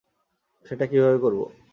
সেটা 0.65 0.85
কীভাবে 0.87 1.17
করবো? 1.19 1.45